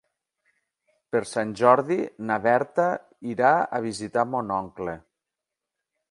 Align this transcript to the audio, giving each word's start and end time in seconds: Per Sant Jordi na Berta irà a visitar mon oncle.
Per 1.15 1.19
Sant 1.31 1.51
Jordi 1.59 1.97
na 2.29 2.37
Berta 2.45 2.87
irà 3.33 3.51
a 3.79 3.81
visitar 3.87 4.23
mon 4.31 4.55
oncle. 4.57 4.97